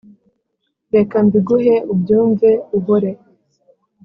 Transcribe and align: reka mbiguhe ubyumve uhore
reka 0.95 1.15
mbiguhe 1.25 1.75
ubyumve 1.93 2.49
uhore 2.77 3.11